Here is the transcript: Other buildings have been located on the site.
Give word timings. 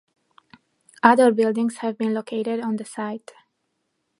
Other 1.03 1.31
buildings 1.31 1.77
have 1.77 1.95
been 1.95 2.15
located 2.15 2.59
on 2.59 2.77
the 2.77 2.85
site. 2.85 3.33